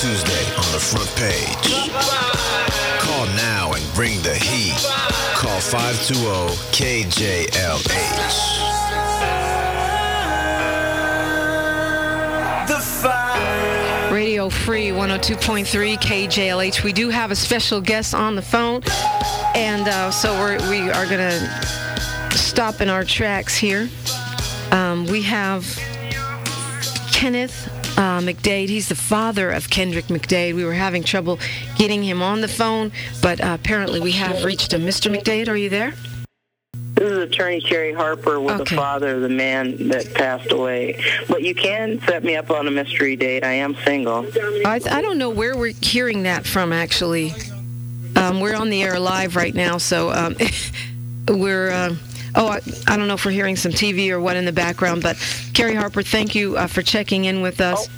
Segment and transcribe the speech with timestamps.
[0.00, 1.92] Tuesday on the front page.
[3.00, 4.72] Call now and bring the heat.
[5.34, 8.20] Call 520 KJLH.
[14.10, 16.82] Radio Free 102.3 KJLH.
[16.82, 18.80] We do have a special guest on the phone,
[19.54, 23.90] and uh, so we're, we are going to stop in our tracks here.
[24.72, 25.66] Um, we have
[27.20, 27.68] Kenneth
[27.98, 28.70] uh, McDade.
[28.70, 30.54] He's the father of Kendrick McDade.
[30.54, 31.38] We were having trouble
[31.76, 34.86] getting him on the phone, but uh, apparently we have reached him.
[34.86, 35.14] Mr.
[35.14, 35.92] McDade, are you there?
[36.94, 38.74] This is Attorney Caree Harper with Okay.
[38.74, 40.98] the father of the man that passed away.
[41.28, 43.44] But you can set me up on a mystery date.
[43.44, 44.26] I am single.
[44.64, 47.34] I, I don't know where we're hearing that from, actually.
[48.16, 50.36] Um, we're on the air live right now, so um,
[51.28, 51.70] we're.
[51.70, 51.96] Uh,
[52.34, 55.02] oh, I, I don't know if we're hearing some TV or what in the background,
[55.02, 55.16] but
[55.54, 57.88] Caree Harper, thank you uh, for checking in with us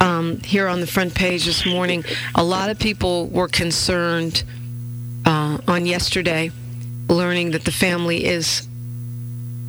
[0.00, 2.04] um, here on the front page this morning.
[2.34, 4.42] A lot of people were concerned
[5.24, 6.50] uh, on yesterday,
[7.08, 8.66] learning that the family is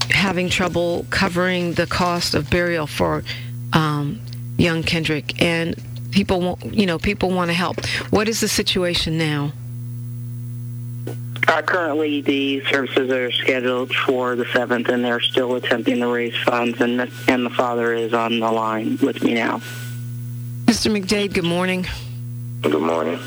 [0.09, 3.23] having trouble covering the cost of burial for
[3.73, 4.19] um,
[4.57, 5.75] young Kendrick, and
[6.11, 7.85] people want, you know, people want to help.
[8.09, 9.53] What is the situation now?
[11.47, 16.35] Uh, currently, the services are scheduled for the 7th, and they're still attempting to raise
[16.43, 19.59] funds, and the, and the father is on the line with me now.
[20.65, 20.89] Mr.
[20.95, 21.85] McDade, good morning.
[22.61, 23.19] Good morning.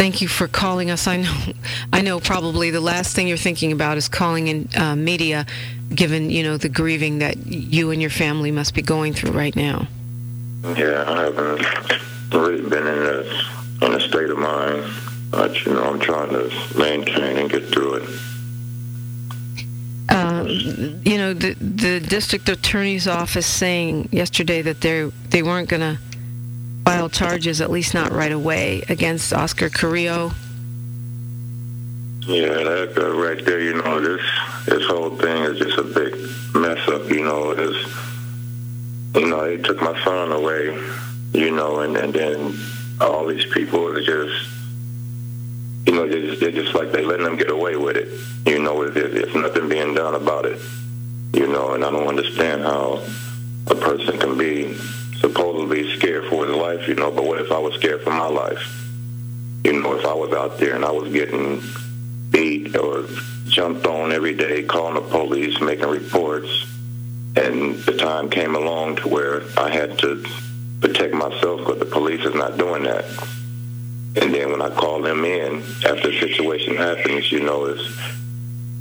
[0.00, 1.06] Thank you for calling us.
[1.06, 1.36] I know,
[1.92, 2.20] I know.
[2.20, 5.44] Probably the last thing you're thinking about is calling in uh, media,
[5.94, 9.54] given you know the grieving that you and your family must be going through right
[9.54, 9.86] now.
[10.64, 11.66] Yeah, I haven't
[12.32, 14.84] really been in a in a state of mind,
[15.30, 18.08] but you know, I'm trying to maintain and get through it.
[20.08, 25.80] Uh, you know, the the district attorney's office saying yesterday that they they weren't going
[25.80, 25.98] to
[26.84, 30.32] file charges, at least not right away, against Oscar Carrillo.
[32.26, 34.20] Yeah, that uh, right there, you know, this
[34.66, 36.12] this whole thing is just a big
[36.54, 37.08] mess up.
[37.08, 40.76] You know, it's you know they took my son away,
[41.32, 42.58] you know, and and then
[43.00, 44.59] all these people are just.
[45.90, 48.06] You know, they're just, they're just like they letting them get away with it.
[48.48, 50.62] You know, it, it's nothing being done about it.
[51.32, 53.02] You know, and I don't understand how
[53.66, 54.74] a person can be
[55.18, 56.86] supposedly scared for his life.
[56.86, 58.62] You know, but what if I was scared for my life?
[59.64, 61.60] You know, if I was out there and I was getting
[62.30, 63.08] beat or
[63.46, 66.68] jumped on every day, calling the police, making reports,
[67.34, 70.24] and the time came along to where I had to
[70.80, 73.06] protect myself because the police is not doing that.
[74.16, 77.86] And then when I call them in after the situation happens, you know, it's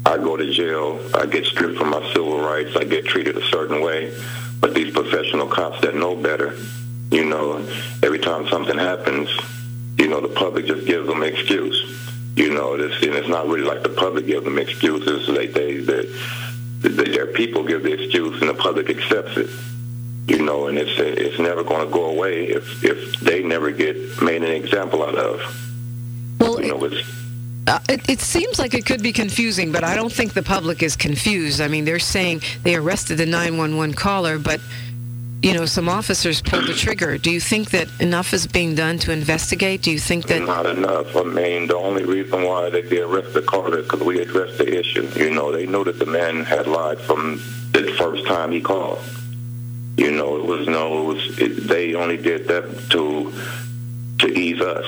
[0.05, 3.45] I go to jail, I get stripped from my civil rights, I get treated a
[3.47, 4.11] certain way.
[4.59, 6.57] But these professional cops that know better,
[7.11, 7.57] you know,
[8.01, 9.29] every time something happens,
[9.97, 11.97] you know, the public just gives them an excuse.
[12.35, 15.27] You know, this, and it's not really like the public gives them excuses.
[15.27, 16.07] They, they, they,
[16.79, 19.49] their people give the excuse, and the public accepts it.
[20.29, 24.21] You know, and it's it's never going to go away if if they never get
[24.21, 25.41] made an example out of.
[26.39, 27.01] Well, You know, it's
[27.67, 30.81] Uh, it, it seems like it could be confusing, but I don't think the public
[30.81, 31.61] is confused.
[31.61, 34.59] I mean, they're saying they arrested the 911 caller, but
[35.41, 37.17] you know, some officers pulled the trigger.
[37.17, 39.81] Do you think that enough is being done to investigate?
[39.81, 41.15] Do you think that not enough.
[41.15, 44.57] I mean, the only reason why they did arrest the caller is because we addressed
[44.57, 45.07] the issue.
[45.15, 47.41] You know, they knew that the man had lied from
[47.71, 48.99] the first time he called.
[50.03, 50.83] You know, it was no.
[51.01, 53.33] It was, it, they only did that to
[54.19, 54.85] to ease us.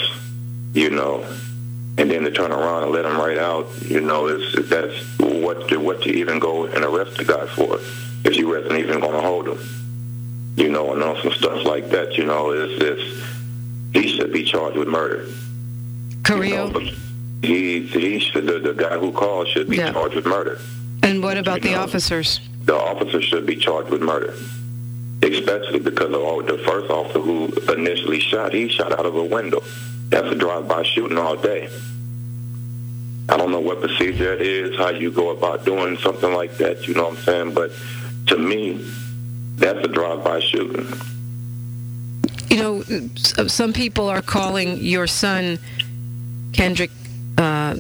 [0.74, 1.16] You know,
[1.98, 3.68] and then to turn around and let him right out.
[3.96, 7.80] You know, is that's what to, what to even go and arrest the guy for
[8.24, 9.60] if you wasn't even going to hold him.
[10.56, 12.18] You know, and on some stuff like that.
[12.18, 13.02] You know, is this
[13.94, 15.28] he should be charged with murder.
[16.30, 16.80] You know,
[17.42, 19.92] he he should the, the guy who called should be Yeah.
[19.92, 20.58] charged with murder.
[21.04, 22.40] and what about the know, officers?
[22.64, 24.34] The officer should be charged with murder,
[25.24, 29.62] especially because of the first officer who initially shot, he shot out of a window.
[30.10, 31.70] That's a drive-by shooting all day.
[33.30, 36.88] I don't know what procedure it is, how you go about doing something like that.
[36.88, 37.54] You know what I'm saying?
[37.54, 37.72] But
[38.28, 38.86] to me,
[39.56, 40.88] that's a drive-by shooting.
[42.50, 42.82] You know,
[43.48, 45.60] some people are calling your son,
[46.52, 46.92] Kendrick
[47.38, 47.76] uh,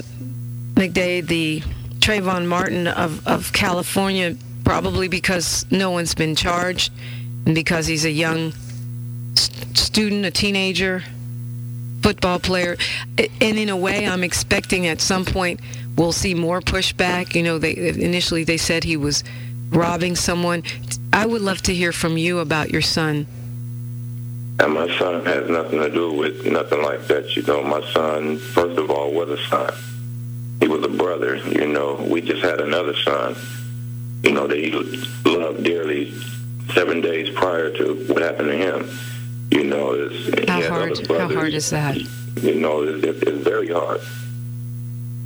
[0.75, 1.61] the
[1.99, 6.91] Trayvon Martin of, of California, probably because no one's been charged
[7.45, 8.53] because he's a young
[9.35, 11.03] st- student, a teenager,
[12.01, 12.77] football player.
[13.17, 15.59] And in a way, I'm expecting at some point
[15.95, 17.35] we'll see more pushback.
[17.35, 19.23] You know, they initially they said he was
[19.69, 20.63] robbing someone.
[21.13, 23.27] I would love to hear from you about your son.
[24.59, 27.35] And my son has nothing to do with nothing like that.
[27.35, 29.73] You know, my son, first of all, was a son.
[30.59, 31.37] He was a brother.
[31.37, 33.35] You know, we just had another son.
[34.23, 34.69] You know, that he
[35.25, 36.13] loved dearly.
[36.73, 38.89] Seven days prior to what happened to him.
[39.51, 41.07] You know, it's, how hard?
[41.07, 41.97] How hard is that?
[42.41, 44.01] You know, it's, it's very hard.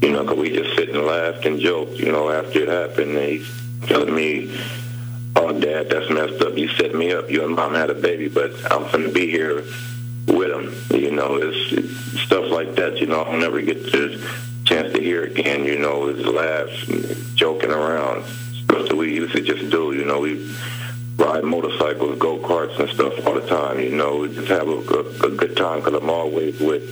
[0.01, 1.99] You know, because we just sit and laughed and joked.
[1.99, 4.57] You know, after it happened, and he's telling me
[5.35, 6.57] oh, Dad, that's messed up.
[6.57, 7.29] You set me up.
[7.29, 9.63] You and Mom had a baby, but I'm going to be here
[10.27, 10.99] with him.
[10.99, 12.97] You know, it's, it's stuff like that.
[12.97, 14.21] You know, I'll never get the
[14.63, 15.65] chance to hear again.
[15.65, 16.85] You know, his laughs,
[17.35, 19.93] joking around, stuff that we used to just do.
[19.93, 20.55] You know, we
[21.17, 23.79] ride motorcycles, go karts, and stuff all the time.
[23.79, 26.83] You know, just have a, a, a good time because I'm always with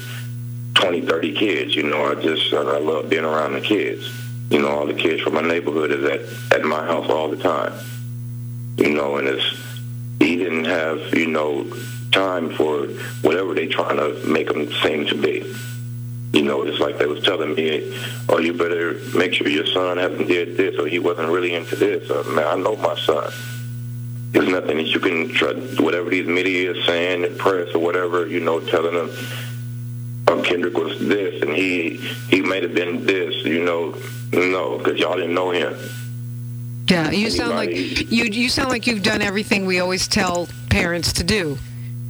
[0.75, 1.75] 20, 30 kids.
[1.75, 4.09] You know, I just I love being around the kids.
[4.49, 7.37] You know, all the kids from my neighborhood is at at my house all the
[7.37, 7.73] time
[8.77, 9.43] you know, and it's
[10.19, 11.65] he didn't have you know
[12.11, 12.85] time for
[13.21, 15.43] whatever they trying to make him seem to be.
[16.33, 17.95] You know, it's like they was telling me,
[18.29, 21.75] "Oh, you better make sure your son hasn't did this, or he wasn't really into
[21.75, 23.31] this." Or, Man, I know my son.
[24.33, 25.79] There's nothing that you can trust.
[25.79, 29.11] Whatever these media is saying, the press or whatever, you know, telling them,
[30.27, 31.97] "Oh, Kendrick was this, and he
[32.29, 33.95] he might have been this." You know,
[34.31, 35.75] no, because y'all didn't know him.
[36.89, 41.13] Yeah, you sound like you you sound like you've done everything we always tell parents
[41.13, 41.57] to do.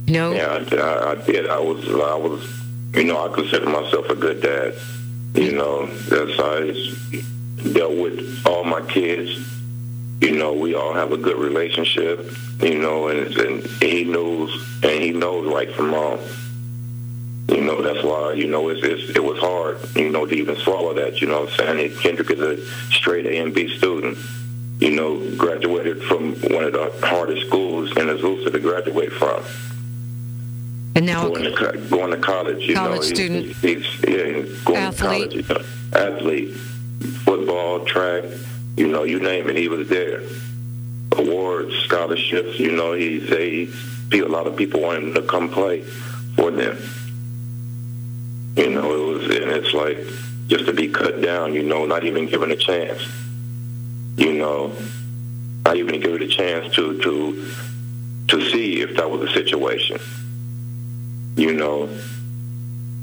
[0.06, 0.32] You know?
[0.32, 1.48] Yeah, I, I did.
[1.48, 2.42] I was I was
[2.94, 4.74] you know I consider myself a good dad.
[5.34, 9.53] You know, that's I dealt with all my kids.
[10.20, 12.30] You know, we all have a good relationship.
[12.60, 14.50] You know, and, and he knows
[14.82, 16.20] and he knows right from wrong.
[17.48, 20.56] You know, that's why, you know, it's, it's, it was hard, you know, to even
[20.56, 21.98] swallow that, you know what I'm saying?
[21.98, 24.16] Kendrick is a straight A and B student
[24.80, 29.42] you know, graduated from one of the hardest schools in Azusa to graduate from.
[30.96, 34.78] And now going to, going to college, you college know, student, he's, he's yeah, going
[34.78, 35.30] athlete.
[35.30, 36.54] to college, you know, athlete,
[37.24, 38.24] football, track,
[38.76, 40.22] you know, you name it, he was there.
[41.16, 43.66] Awards, scholarships, you know, he's a,
[44.10, 45.82] he, a lot of people wanted to come play
[46.36, 46.76] for them.
[48.56, 49.98] You know, it was, and it's like
[50.48, 53.02] just to be cut down, you know, not even given a chance
[54.16, 54.72] you know,
[55.64, 57.50] not even give it a chance to to
[58.28, 59.98] to see if that was a situation.
[61.36, 61.88] You know,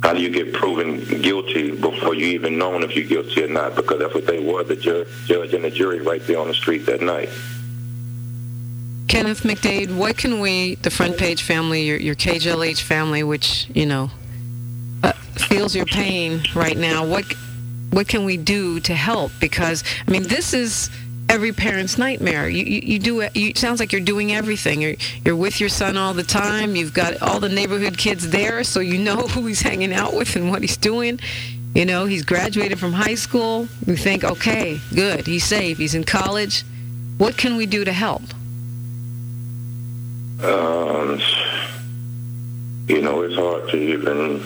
[0.04, 3.76] how do you get proven guilty before you even known if you're guilty or not?
[3.76, 6.54] Because that's what they were, the ju- judge and the jury right there on the
[6.54, 7.30] street that night.
[9.08, 13.86] Kenneth McDade, what can we, the front page family, your, your KJLH family, which, you
[13.86, 14.10] know,
[15.04, 17.26] uh, feels your pain right now, what
[17.92, 19.34] what can we do to help?
[19.42, 20.90] Because I mean, this is
[21.32, 22.50] every parent's nightmare.
[22.50, 23.58] You, you, you do it.
[23.58, 24.82] Sounds like you're doing everything.
[24.82, 24.96] You're
[25.26, 26.76] you're with your son all the time.
[26.76, 30.36] You've got all the neighborhood kids there, so you know who he's hanging out with
[30.36, 31.20] and what he's doing.
[31.74, 33.68] You know, he's graduated from high school.
[33.88, 35.78] You think, okay, good, he's safe.
[35.78, 36.66] He's in college.
[37.18, 38.24] What can we do to help?
[40.44, 41.22] Um,
[42.88, 44.44] you know, it's hard to even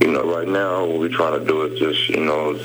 [0.00, 2.58] you know, right now what we're trying to do is just, you know,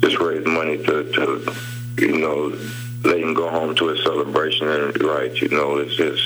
[0.00, 1.54] just raise money to, to
[1.98, 2.56] you know,
[3.04, 6.22] let him go home to his celebration and right, you know, it's just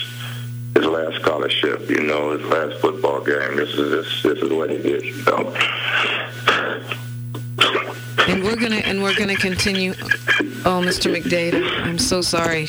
[0.74, 3.56] his last scholarship, you know, his last football game.
[3.56, 5.54] This is this, this is what it is, you know.
[8.28, 9.92] And we're gonna and we're gonna continue.
[10.64, 11.14] Oh, Mr.
[11.14, 12.68] McDade, I'm so sorry.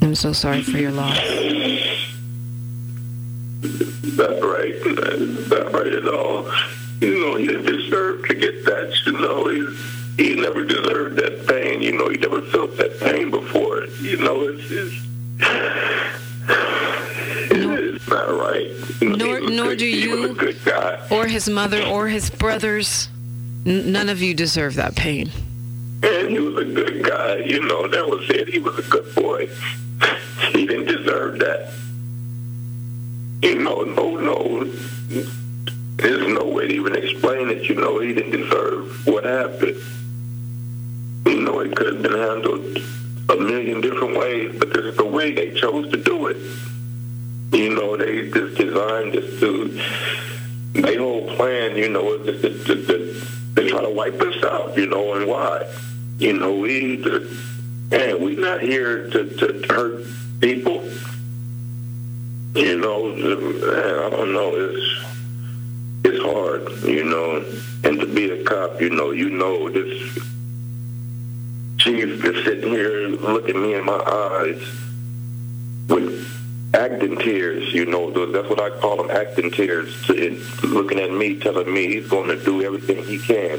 [0.00, 1.16] I'm so sorry for your loss.
[4.16, 4.74] Not right.
[5.50, 6.50] Not right at all.
[7.00, 8.94] You know, he didn't deserve to get that.
[9.06, 9.48] You know,
[10.20, 11.80] he, never deserved that pain.
[11.82, 13.86] You know, he never felt that pain before.
[14.00, 15.06] You know, it's just.
[17.52, 18.70] It's not right.
[19.02, 20.36] nor, nor good, do you,
[21.10, 23.08] or his mother, or his brothers.
[23.66, 25.30] N- none of you deserve that pain.
[26.02, 27.36] And he was a good guy.
[27.36, 28.48] You know, that was it.
[28.48, 29.48] He was a good boy.
[30.52, 31.72] He didn't deserve that.
[33.42, 34.64] You know, no, no.
[35.96, 37.68] There's no way to even explain it.
[37.68, 39.76] You know, he didn't deserve what happened.
[41.50, 42.78] Know, it could have been handled
[43.28, 46.36] a million different ways, but this is the way they chose to do it.
[47.52, 49.82] You know, they just designed this to,
[50.74, 53.22] their whole plan, you know, is to, to, to,
[53.56, 55.68] to try to wipe us out, you know, and why?
[56.18, 56.98] You know, we,
[57.90, 60.06] man, we're not here to, to hurt
[60.38, 60.88] people.
[62.54, 64.54] You know, man, I don't know.
[64.54, 65.04] It's
[66.04, 67.44] it's hard, you know.
[67.82, 70.30] And to be a cop, you know, you know this
[71.80, 74.60] chief is sitting here looking me in my eyes,
[75.88, 76.26] with
[76.74, 80.08] acting tears, you know, that's what I call them, acting tears,
[80.62, 83.58] looking at me, telling me he's going to do everything he can.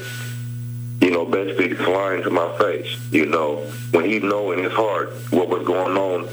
[1.01, 5.11] You know, basically lying to my face, you know, when he know in his heart
[5.31, 6.25] what was going on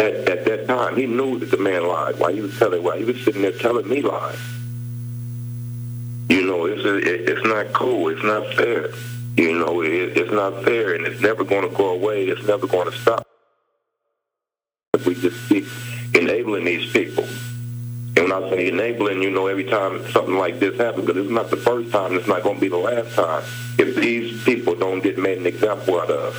[0.00, 0.96] at, at that time.
[0.96, 2.18] He knew that the man lied.
[2.18, 4.36] Why he was telling, why he was sitting there telling me lies.
[6.28, 8.08] You know, it's it's not cool.
[8.08, 8.90] It's not fair.
[9.36, 12.26] You know, it, it's not fair, and it's never going to go away.
[12.26, 13.26] It's never going to stop.
[15.06, 15.66] We just keep
[16.14, 17.24] enabling these people.
[18.16, 21.32] And when I say enabling, you know, every time something like this happens, because it's
[21.32, 23.42] not the first time, it's not going to be the last time,
[23.78, 26.34] if these people don't get made an example out of.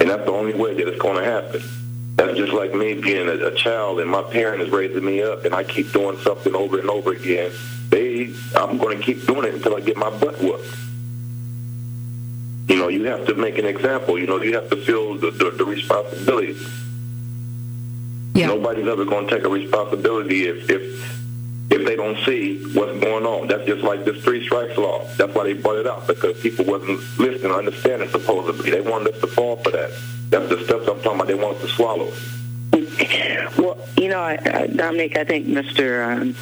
[0.00, 1.62] And that's the only way that it's going to happen.
[2.16, 5.44] That's just like me being a, a child and my parent is raising me up
[5.44, 7.50] and I keep doing something over and over again.
[7.88, 8.03] They,
[8.56, 10.66] I'm going to keep doing it until I get my butt whooped.
[12.68, 14.18] You know, you have to make an example.
[14.18, 16.56] You know, you have to feel the, the, the responsibility.
[18.34, 18.48] Yeah.
[18.48, 21.14] Nobody's ever going to take a responsibility if, if
[21.70, 23.48] if they don't see what's going on.
[23.48, 25.04] That's just like this three strikes law.
[25.16, 28.70] That's why they brought it out because people wasn't listening, understanding supposedly.
[28.70, 29.90] They wanted us to fall for that.
[30.30, 31.26] That's the stuff I'm talking about.
[31.26, 32.12] They want us to swallow.
[32.72, 33.83] Well, you
[34.14, 36.06] know, I, Dominique, I think Mr.
[36.06, 36.34] Um,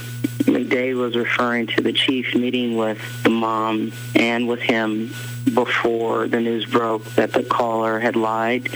[0.45, 5.15] McDade was referring to the chief meeting with the mom and with him
[5.55, 8.69] before the news broke that the caller had lied,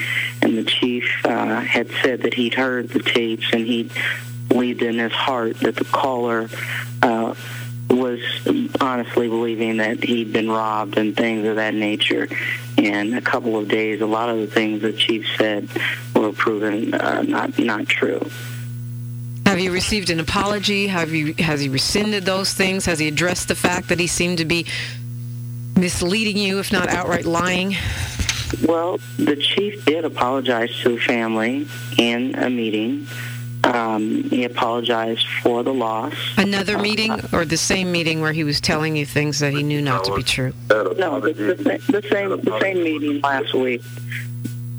[0.42, 3.90] and the chief uh, had said that he'd heard the tapes and he
[4.48, 6.48] believed in his heart that the caller
[7.02, 7.34] uh,
[7.90, 8.20] was
[8.80, 12.28] honestly believing that he'd been robbed and things of that nature.
[12.76, 15.68] In a couple of days, a lot of the things the chief said
[16.14, 18.20] were proven uh, not not true.
[19.56, 20.86] Have you received an apology?
[20.88, 22.84] Have you has he rescinded those things?
[22.84, 24.66] Has he addressed the fact that he seemed to be
[25.74, 27.74] misleading you, if not outright lying?
[28.68, 33.06] Well, the chief did apologize to the family in a meeting.
[33.64, 36.12] Um, he apologized for the loss.
[36.36, 39.80] Another meeting, or the same meeting where he was telling you things that he knew
[39.80, 40.52] not to be true?
[40.68, 43.80] No, the, the, the same the same meeting last week.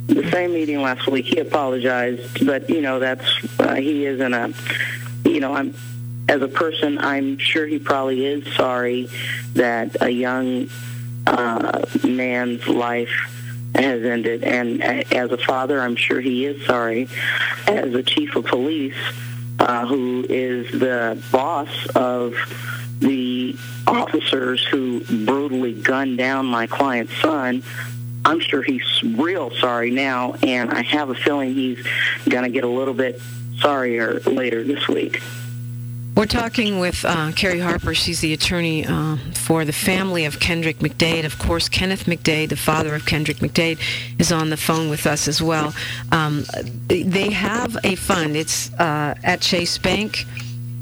[0.07, 1.25] The same meeting last week.
[1.25, 3.25] He apologized, but you know that's
[3.59, 4.53] uh, he isn't a.
[5.25, 5.73] You know, I'm
[6.29, 9.09] as a person, I'm sure he probably is sorry
[9.53, 10.69] that a young
[11.25, 13.09] uh, man's life
[13.75, 14.43] has ended.
[14.43, 17.07] And as a father, I'm sure he is sorry.
[17.67, 18.97] As a chief of police,
[19.59, 22.35] uh, who is the boss of
[22.99, 27.63] the officers who brutally gunned down my client's son,
[28.27, 31.81] I'm sure he's real sorry now, and I have a feeling he's
[32.27, 33.21] going to get a little bit
[33.59, 35.21] sorrier later this week.
[36.13, 37.95] We're talking with uh, Caree Harper.
[37.95, 41.23] She's the attorney uh, for the family of Kendrick McDade.
[41.23, 43.79] Of course, Kenneth McDade, the father of Kendrick McDade,
[44.19, 45.73] is on the phone with us as well.
[46.11, 46.43] Um,
[46.87, 48.35] they have a fund.
[48.35, 50.25] It's uh, at Chase Bank.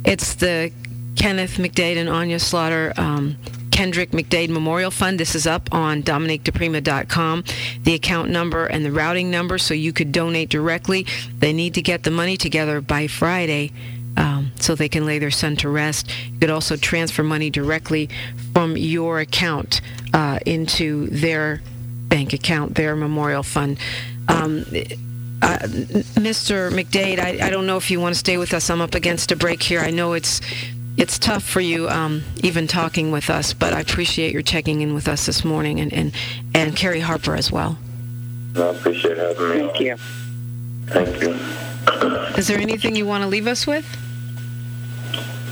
[0.04, 0.72] It's the
[1.16, 3.38] Kenneth McDade and Anya Slaughter um,
[3.76, 5.20] Kendrick McDade Memorial Fund.
[5.20, 7.44] This is up on DominiqueDiPrima.com.
[7.84, 11.06] The account number and the routing number so you could donate directly.
[11.40, 13.74] They need to get the money together by Friday
[14.16, 16.10] um, so they can lay their son to rest.
[16.32, 18.08] You could also transfer money directly
[18.54, 19.82] from your account
[20.14, 21.62] uh, into their
[22.08, 23.78] bank account, their memorial fund.
[24.30, 24.60] Um,
[25.42, 25.60] uh,
[26.16, 26.72] Mr.
[26.72, 28.70] McDade, I, I, don't know if you want to stay with us.
[28.70, 29.82] I'm up against a break here.
[29.82, 30.40] I know it's
[30.98, 34.94] it's tough for you um, even talking with us, but I appreciate your checking in
[34.94, 36.14] with us this morning, and and,
[36.54, 37.78] and Caree Harper as well.
[38.56, 39.58] I appreciate having me.
[39.60, 39.98] Thank you.
[40.88, 41.34] Thank you.
[42.38, 43.86] Is there anything you want to leave us with?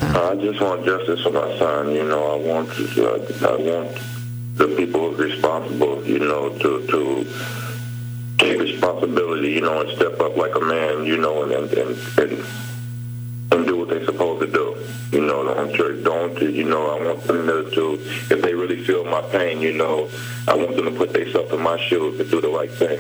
[0.02, 1.92] I just want justice for my son.
[1.92, 3.98] You know, I want uh, I want
[4.56, 6.06] the people responsible.
[6.06, 7.28] You know, to to
[8.38, 9.52] take responsibility.
[9.52, 11.06] You know, and step up like a man.
[11.06, 12.46] You know, and and and, and
[15.24, 16.98] You know, don't don't you know?
[16.98, 17.94] I want them to, to
[18.30, 19.62] if they really feel my pain.
[19.62, 20.10] You know,
[20.50, 23.00] I want them to put themselves in my shoes and do the right thing.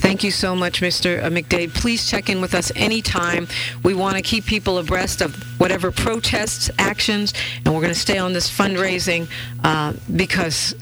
[0.00, 1.22] Thank you so much, Mr.
[1.22, 1.72] Uh, McDade.
[1.72, 3.46] Please check in with us anytime.
[3.84, 7.32] We want to keep people abreast of whatever protests, actions,
[7.64, 9.28] and we're going to stay on this fundraising
[9.62, 10.74] uh, because,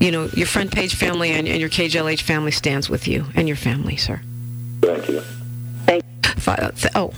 [0.00, 3.48] you know, your front page family and, and, your KJLH family stands with you and
[3.48, 4.20] your family, sir.
[4.82, 5.20] Thank you.
[5.86, 6.04] Thank
[6.46, 7.14] uh, Oh.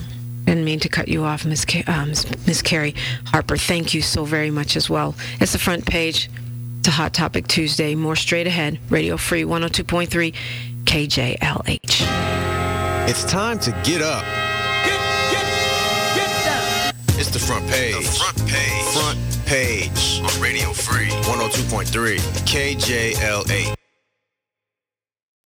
[0.70, 2.10] Didn't mean to cut you off, Miss um,
[2.46, 2.94] Miss Caree
[3.26, 3.56] Harper.
[3.56, 5.16] Thank you so very much as well.
[5.40, 6.30] It's the front page.
[6.78, 7.96] It's a Hot Topic Tuesday.
[7.96, 8.78] More straight ahead.
[8.88, 10.32] Radio Free 102.3
[10.84, 13.08] KJLH.
[13.08, 14.22] It's time to get up.
[14.84, 15.00] Get,
[15.32, 15.44] get,
[16.14, 17.96] get it's the front page.
[17.96, 18.84] The front page.
[18.94, 23.79] Front page on Radio Free 102.3 KJLH.